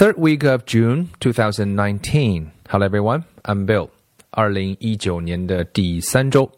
[0.00, 2.50] Third week of June 2019.
[2.70, 3.90] Hello everyone, I'm Bill.
[4.30, 6.50] 二零一九年的第三周，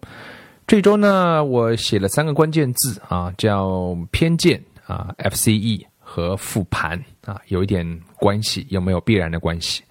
[0.64, 9.82] 这周呢，我写了三个关键字啊，叫偏见啊，FCE 和复盘啊，有一点关系，有没有必然的关系？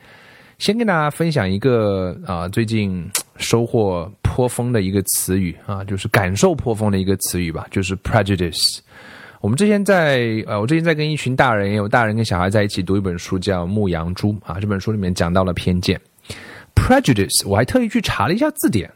[0.57, 3.05] 先跟大家分享一个啊，最近
[3.35, 8.79] 收获颇丰的一个词语啊，就是感受颇丰的一个词语吧，就是 prejudice。
[9.41, 14.59] 我们之前在呃，我之前在跟一群大人，也有大人跟小孩在一起读一本书，叫《牧羊猪》啊。
[14.61, 15.99] 这本书里面讲到了偏见
[16.75, 17.47] ，prejudice。
[17.47, 18.87] 我还特意去查了一下字典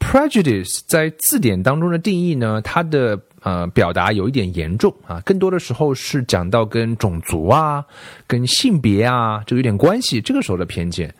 [0.00, 7.84] ，prejudice 在字典当中的定义呢，它的呃表达有一点严重啊，更多的时候是讲到跟种族啊、
[8.26, 10.20] 跟性别啊，这有点关系。
[10.20, 11.14] 这个时候的偏见。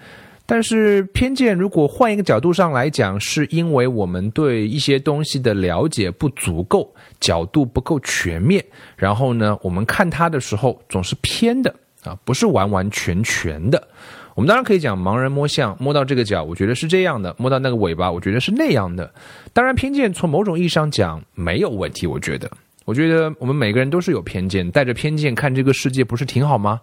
[0.45, 8.63] 但是偏见，如果换一个角度上来讲，是因为我们对一些东西的了解不足够，角度不够全面，
[8.97, 13.89] 然后呢，我们看它的时候总是偏的啊，不是完完全全的。
[14.35, 19.13] 我们当然可以讲盲人摸象，摸到这个角，我觉得是这样的；摸到那个尾巴，我觉得是那样的。
[19.53, 22.51] 当然，偏见从某种意义上讲没有问题，我觉得，
[22.85, 26.81] 我觉得我们每个人都是有偏见，带着偏见看这个世界，不是挺好吗？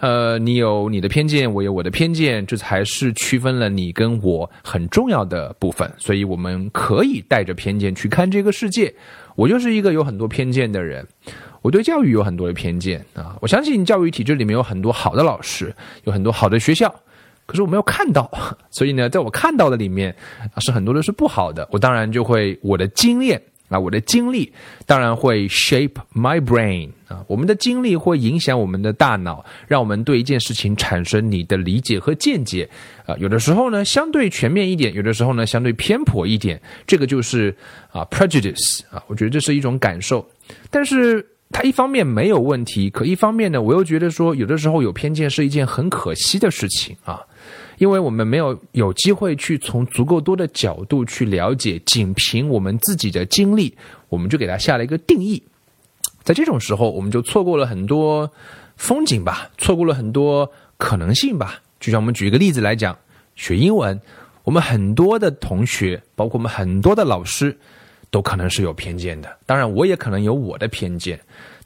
[0.00, 5.90] 呃，你有你的偏见，我有我的偏见，这才是区分了你跟我很重要的部分。
[5.98, 8.92] 所以，我们可以带着偏见去看这个世界。
[9.36, 11.06] 我就是一个有很多偏见的人，
[11.62, 13.36] 我对教育有很多的偏见啊。
[13.40, 16.94] 我相信教育体制里面有很多好的老师，有很多好的学校，
[17.44, 18.30] 可是我没有看到。
[18.70, 20.14] 所以呢，在我看到的里面，
[20.58, 21.68] 是很多的是不好的。
[21.70, 23.40] 我当然就会我的经验。
[23.70, 24.52] 啊，我的经历
[24.84, 32.68] 当然会 shape my brain 啊，我们的经历会影响我们的大脑，让我们对一件事情产生你的理解和见解。
[33.06, 37.56] 啊，有的时候呢相对全面一点，有的时候呢相对偏颇一点，这个就是
[37.92, 40.28] 啊 prejudice 啊，我觉得这是一种感受。
[40.68, 47.20] 但是它一方面没有问题，可一方面呢，我又觉得说有的时候有偏见是一件很可惜的事情啊。
[47.80, 53.74] 因为我们没有有机会去从足够多的角度去了解，仅凭我们自己的经历，
[54.10, 55.42] 我们就给它下了一个定义。
[56.22, 58.30] 在这种时候，我们就错过了很多
[58.76, 61.58] 风景吧，错过了很多可能性吧。
[61.80, 62.94] 就像我们举一个例子来讲，
[63.34, 63.98] 学英文，
[64.44, 67.56] 我们很多的同学，包括我们很多的老师，
[68.10, 69.38] 都可能是有偏见的。
[69.46, 71.18] 当然，我也可能有我的偏见。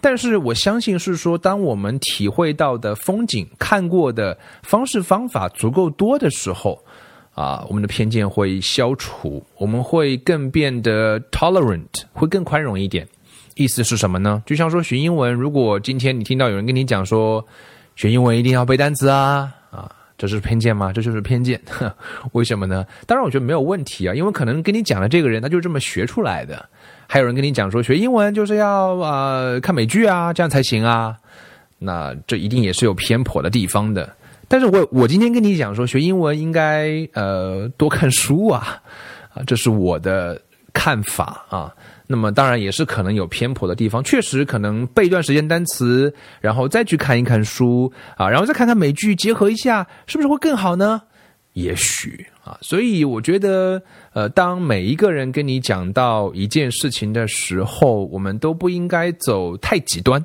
[0.04, 6.78] 但是我相信是说，当我们体会到的风景、看过的方式方法足够多的时候，
[7.32, 13.08] 啊，我们的偏见会消除，我们会更变得 tolerant，会更宽容一点。
[13.54, 14.42] 意思是什么呢？
[14.44, 17.42] 就像说学英文，如果今天你听到有人跟你讲说，
[17.96, 19.90] 学英文一定要背单词啊，啊，
[20.26, 20.92] 这是偏见吗？
[20.92, 21.60] 这就是偏见。
[22.32, 22.84] 为什么呢？
[23.06, 26.68] 当然，我觉得没有问题啊，因为可能跟你讲的这个人，他就这么学出来的。
[27.06, 31.14] 还有人跟你讲说学英文就是要啊看美剧啊这样才行啊，
[31.78, 34.10] 那这一定也是有偏颇的地方的。
[34.48, 38.80] 但是我我今天跟你讲说学英文应该呃多看书啊
[39.34, 40.40] 啊这是我的
[40.72, 41.74] 看法啊。
[42.06, 51.02] 那么当然也是可能有偏颇的地方，确实可能背一段时间单词，然后再去看一看书啊，然后再看看美剧，结合一下，是不是会更好呢？
[51.54, 53.80] 也许啊，所以我觉得，
[54.12, 60.24] 呃，当每一个人跟你讲到一件事情的时候，我们都不应该走太极端。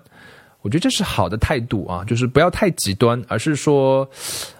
[0.61, 4.07] 我觉得这是好的态度啊，就是不要太极端，而是说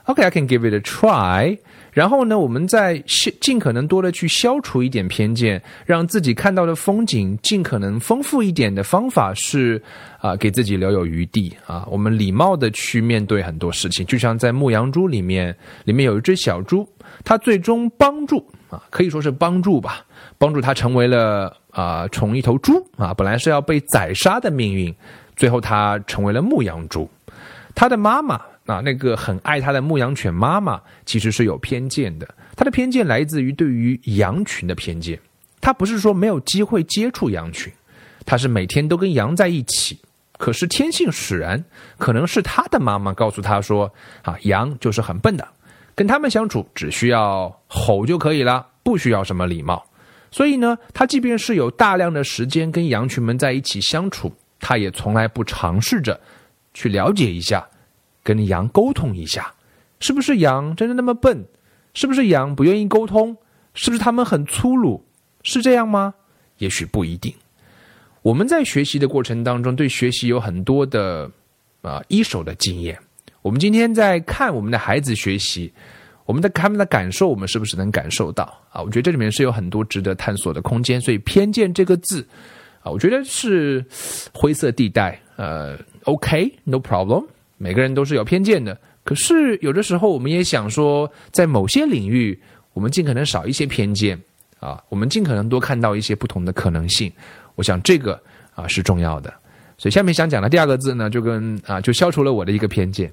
[0.06, 1.58] ，OK，I can give it a try。
[1.92, 3.04] 然后呢，我们在
[3.42, 9.82] 尽可能多的去消除一点偏见，让自己看到的风景尽可能丰富一点的方法是
[10.20, 11.86] 啊，给自己留有余地啊。
[11.90, 16.88] 我们礼貌的去面对很多事情，就像在《牧羊猪》里面，里面有一只小猪，
[17.26, 18.38] 它最终帮助
[18.70, 20.06] 啊，可以说是帮助吧，
[20.38, 24.94] 帮助它成为了啊，从一头猪啊，本来是要被宰杀的命运，
[25.40, 27.10] 最后他成为了牧羊猪，
[27.74, 28.40] 他的妈妈。
[28.66, 32.36] 啊，那个很爱他的牧羊犬妈妈其实是有偏见的。
[32.56, 35.20] 他的偏见来自于对于羊群的偏见。
[35.60, 37.74] 他不是说没有机会接触羊群，
[38.28, 40.00] 他是每天都跟羊在一起。
[40.38, 41.66] 可是天性使然，
[41.98, 45.48] 可能是他的妈妈告诉他说：“啊，羊就是很笨的，
[45.96, 49.84] 跟他们相处只需要吼就可以了，不需要什么礼貌。”
[50.30, 56.20] 所以呢，他即便是有大量的时间跟羊群们在一起相处，他也从来不尝试着
[56.74, 57.68] 去了解一下。
[58.22, 59.52] 跟羊沟通一下，
[60.00, 61.44] 是不是羊真的那么笨？
[61.96, 63.36] 是不是羊不愿意沟通？
[63.74, 65.04] 是不是他们很粗鲁？
[65.42, 66.14] 是这样吗？
[66.58, 67.34] 也许不一定。
[68.22, 71.32] 我们在学习的过程当中，对学习有很多的
[71.82, 72.96] 啊一手的经验。
[73.42, 75.74] 我们今天在看我们的孩子学习，
[76.26, 78.82] 我们的他们的感受，我们是不是能感受到啊？
[78.82, 81.02] 我觉得这里面是有很多值得探索的空间。
[81.02, 82.28] 所以偏见这个字
[82.82, 83.84] 啊，我觉得是
[84.34, 85.20] 灰色地带。
[85.36, 87.26] 呃，OK，no problem。
[87.58, 88.78] 每个人都是有偏见的。
[89.04, 92.40] 可是有的时候，我们也想说，在某些领域，
[92.74, 94.20] 我们尽可能少一些偏见
[94.60, 97.12] 啊，我们尽可能多看到一些不同的可能性。
[97.56, 98.22] 我想这个
[98.54, 99.34] 啊是重要的。
[99.78, 103.12] 所以下面想讲的第二个字呢，就跟啊就消除了我的一个偏见。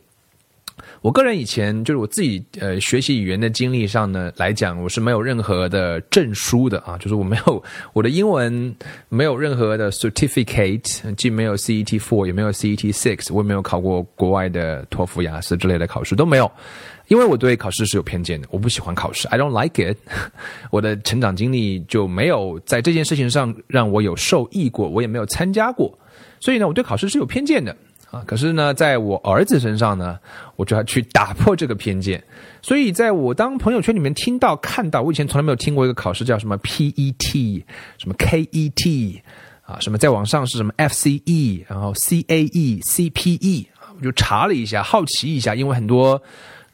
[1.00, 7.62] 我个人以前就是我自己呃学习语言的经历上呢来讲，我是没有任何的证书的啊，就是我没有
[7.92, 8.74] 我的英文
[9.08, 16.50] 没有任何的 certificate，既没有 CET four 也没有 CET six，我也没有考过国外的托福、雅思之类的考试都没有，
[17.08, 19.96] 因为我对考试是有偏见的，我不喜欢考试，I don't like it。
[20.70, 25.96] 我的成长经历就没有在这件事情上让我有受益过，我也没有参加过，
[26.40, 27.74] 所以呢，我对考试是有偏见的。
[28.24, 30.18] 可是呢，在我儿子身上呢，
[30.56, 32.22] 我就要去打破这个偏见。
[32.62, 37.64] 所以，在我当朋友圈里面听到、看到，我以前从来没有听过一个考试叫什么 PET、
[37.98, 39.20] 什么 KET
[39.64, 43.66] 啊，什么在网上是什么 FCE，然后 CAE、CPE
[43.98, 46.20] 我就查了一下，好奇一下，因为很多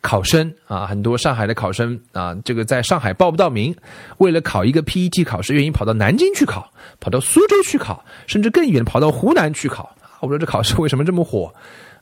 [0.01, 3.75] 考生啊，很多上海的考生啊，这个在上海报不到名，
[4.19, 9.95] 为了考一个 PET 考试，愿意跑到南京去考，跑到苏州去考，甚至更远跑到湖南去考。
[10.23, 11.53] 我说这考试为什么这么火？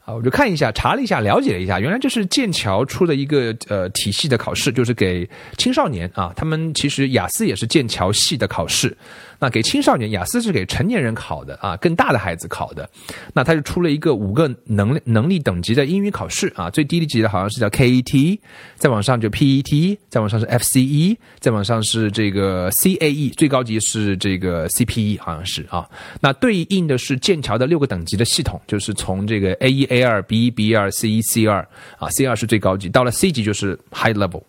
[0.04, 8.96] 啊，我就看一下，查了一下，了解了一下，原来这是剑桥出的一个呃体系的考试，就是给青少年啊，他们其实雅思也是剑桥系的考试。
[9.42, 12.88] 那给青少年，雅思是给成年人考的啊，更大的孩子考的。
[13.32, 18.38] 那他就出了一个五个能能力等级的英语考试啊，最低的级的好像是叫 KET，
[18.76, 25.88] 再往上就 PET，再往上是 FCE，再往上是这个 CAE，最高级是这个 CPE，好像是啊。
[26.20, 31.66] 那对应的是剑桥的六个等级的系统，就是从这个 A 一、A 二、B 一、B 二、C 一、C 二
[31.98, 34.42] 啊，C 二是最高级，到了 C 级就是 High Level。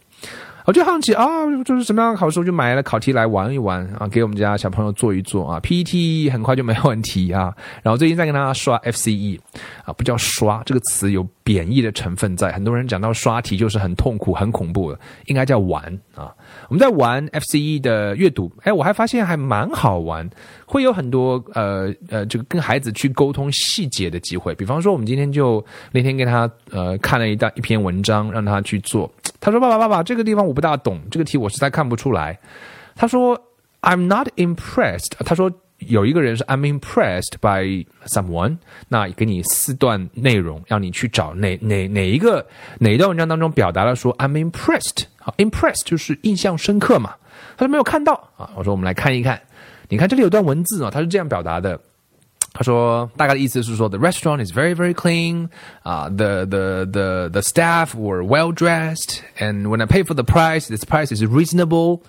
[0.65, 1.25] 我就好奇啊，
[1.65, 2.39] 就是什么样的考试？
[2.39, 5.59] 我就买了考题来玩一玩啊，给我们家小朋友做一做啊。
[5.59, 7.53] PET 很快就没问题啊。
[7.81, 9.39] 然后最近在跟他刷 FCE
[9.85, 12.51] 啊，不叫刷这个词有贬义的成分在。
[12.51, 15.83] 很多人讲到刷题就是很痛苦、很恐怖的，应该叫玩
[16.15, 16.31] 啊。
[16.69, 20.29] 我们在玩 FCE 的阅读，哎，我还发现还蛮好玩，
[20.65, 24.53] 会有很多呃呃，这个跟孩子去沟通细节的机会。
[24.55, 29.11] 比方说，我们今天就那天跟他呃看了一大一篇文章，让他去做。
[29.43, 32.39] 他说：“爸爸，爸爸，这个地方我不大懂，这个题我实在看不出来。”
[32.95, 33.37] 他说
[33.81, 42.45] ：“I'm not impressed。”他说：“有一个人是 I'm impressed by someone。”那给你四段内容，让你去找哪哪哪一个
[42.79, 45.05] 哪一段文章当中表达了说 I'm impressed。
[45.17, 47.15] 好，impressed 就是印象深刻嘛。
[47.57, 48.51] 他说没有看到啊。
[48.55, 49.41] 我说我们来看一看，
[49.89, 51.79] 你看这里有段文字啊，他是这样表达的。
[52.52, 55.48] 他说，大概的意思是说，the restaurant is very very clean，
[55.82, 61.22] 啊、uh,，the the the the staff were well dressed，and when I pay for the price，this price is
[61.22, 62.00] reasonable。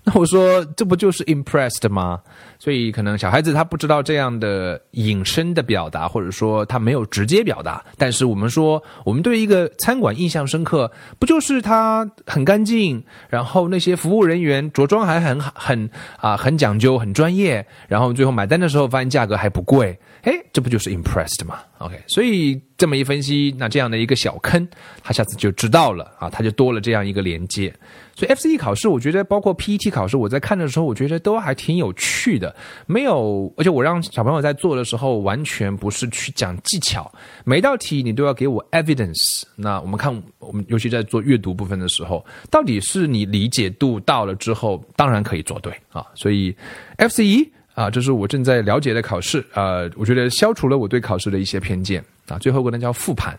[0.04, 2.20] 那我说，这不就是 impressed 吗？
[2.58, 7.84] 所以可能小孩子他不知道这样的隐申的表达，或者说他没有直接表达。
[7.98, 19.98] 但是我们说，我们对一个餐馆印象深刻，不就是它很干净，然后那些服务人员着装还很很啊很讲究、很专业，然后最后买单的时候发现价格还不贵。
[20.22, 24.68] 哎，这不就是 impressed 吗？OK，所以这么一分析，那这样的一个小坑，
[25.02, 27.74] 他下次就知道了啊，他就多了这样一个连接。
[28.14, 32.54] 所以 FCE 考试，我觉得包括 PET 考试，我在看的时候，我觉得都还挺有趣的。
[32.84, 37.10] 没有，而且我让小朋友在做的时候，完全不是去讲技巧，
[37.44, 39.44] 每道题你都要给我 evidence。
[39.56, 46.06] 那我们看，我们尤其在做阅读部分的时候，到底是你理解度到了之后，当然可以做对啊。
[46.14, 46.54] 所以
[46.98, 47.48] FCE。
[47.74, 52.38] 啊，这是我正在了解的考试啊，我觉得消除了我对考试的一些偏见啊。
[52.38, 53.38] 最后一个呢叫复盘，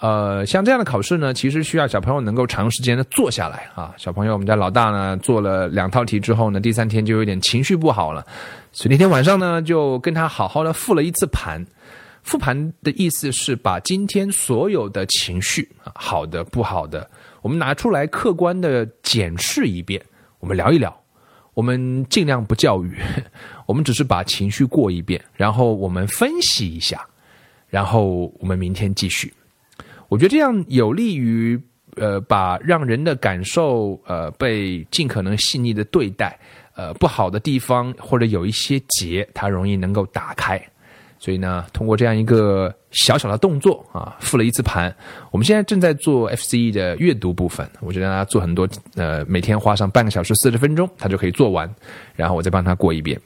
[0.00, 3.92] 呃，像这样的考试呢，其实需要小朋友能够长时间的坐下来啊。
[3.96, 8.24] 小朋友，我们家老大呢做了两套题之后呢，第三天就有点情绪不好了，
[8.72, 11.64] 所以那天晚上呢就跟他好好的复了一次盘。
[12.22, 17.08] 复盘的意思是把今天所有的情绪，好的不好的，
[17.40, 20.02] 我们拿出来客观的检视一遍，
[20.38, 20.94] 我们聊一聊。
[21.58, 22.96] 我们尽量不教育，
[23.66, 27.04] 我们只是把情绪过一遍，然后我们分析一下，
[27.68, 29.34] 然后我们明天继续。
[30.08, 31.60] 我觉得这样有利于
[31.96, 36.38] 呃，把让人的感受呃被尽可能细腻的对待，
[36.76, 40.64] 呃不好的地方或者有一些结，它容易能够打开。
[41.18, 44.94] 所以呢，通过这样一个小小的动作啊，复了一次盘。
[45.30, 51.68] 我们现在正在做 FCE 的阅读部分，我就让他做很多，呃，每天花上半个小时四十分钟，他就可以做完，
[52.14, 53.20] 然后我再帮他过一遍。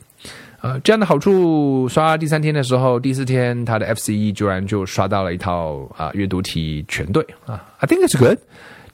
[0.62, 8.38] 呃，这样的好处，刷第三天的时候，第四天他的 FCE 居然就刷到了一套啊阅读题全对啊，I think it's good，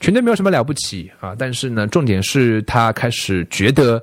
[0.01, 4.03] 全对没有什么了不起啊，但是呢，重点是他开始觉得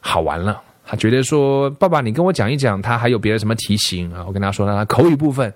[0.00, 0.62] 好玩了。
[0.90, 5.52] 他觉得说：“爸爸，你跟我讲一讲，他还有别的什么题型啊？”我跟他说：“他口语部分，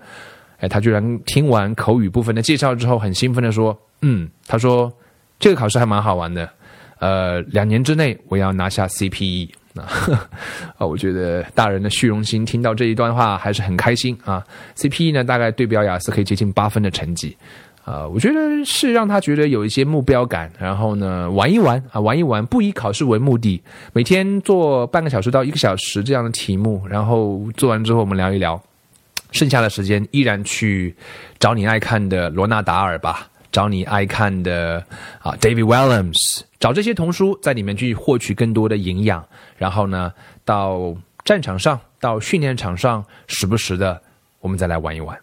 [0.59, 4.93] 哎，他居然听完口语部分的介绍之后，很兴奋的说：“嗯，他说
[5.39, 6.47] 这个考试还蛮好玩的，
[6.99, 9.89] 呃，两年之内我要拿下 CPE。”啊，
[10.77, 14.45] 啊，我觉得大人的虚荣心听到这一段话还是很开心啊。
[14.75, 17.35] CPE 呢，大概对标雅思可以接近八分的成绩。
[17.83, 23.61] 啊，我觉得是让他觉得有一些目标感，然后呢，玩一玩啊，玩一玩，不以考试为目的，
[23.91, 28.61] 每天做半个小时到一个小时这样的题目，然后做完之后我们聊一聊，
[29.31, 30.95] 剩下的时间依然去
[31.39, 34.81] 找你爱看的罗纳达尔吧，找你爱看的
[35.19, 39.21] 啊，David Williams，找这些童书在里面去获取更多的营养，
[39.57, 40.13] 然后呢，
[40.45, 44.01] 到战场上，到训练场上，时不时的
[44.39, 45.19] 我们再来玩一玩。